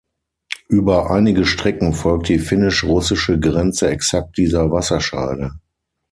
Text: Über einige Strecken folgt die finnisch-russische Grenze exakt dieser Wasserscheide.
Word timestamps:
Über 0.67 1.11
einige 1.11 1.45
Strecken 1.45 1.93
folgt 1.93 2.27
die 2.29 2.39
finnisch-russische 2.39 3.39
Grenze 3.39 3.87
exakt 3.91 4.35
dieser 4.35 4.71
Wasserscheide. 4.71 5.59